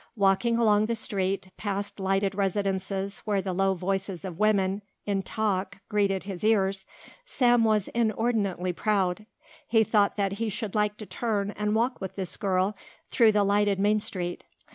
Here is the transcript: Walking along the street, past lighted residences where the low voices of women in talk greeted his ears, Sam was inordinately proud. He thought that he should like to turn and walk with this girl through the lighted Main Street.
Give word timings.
Walking 0.15 0.57
along 0.57 0.87
the 0.87 0.95
street, 0.95 1.51
past 1.57 1.99
lighted 1.99 2.33
residences 2.33 3.19
where 3.25 3.39
the 3.39 3.53
low 3.53 3.75
voices 3.75 4.25
of 4.25 4.39
women 4.39 4.81
in 5.05 5.21
talk 5.21 5.77
greeted 5.89 6.23
his 6.23 6.43
ears, 6.43 6.87
Sam 7.23 7.63
was 7.63 7.87
inordinately 7.89 8.73
proud. 8.73 9.27
He 9.67 9.83
thought 9.83 10.15
that 10.15 10.31
he 10.41 10.49
should 10.49 10.73
like 10.73 10.97
to 10.97 11.05
turn 11.05 11.51
and 11.51 11.75
walk 11.75 12.01
with 12.01 12.15
this 12.15 12.35
girl 12.35 12.75
through 13.11 13.33
the 13.33 13.43
lighted 13.43 13.77
Main 13.77 13.99
Street. 13.99 14.43